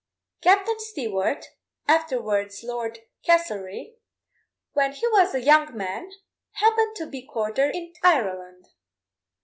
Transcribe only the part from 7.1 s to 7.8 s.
quartered